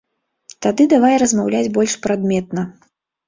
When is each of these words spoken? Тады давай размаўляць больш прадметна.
Тады 0.65 0.87
давай 0.93 1.13
размаўляць 1.23 1.71
больш 1.77 1.93
прадметна. 2.05 2.61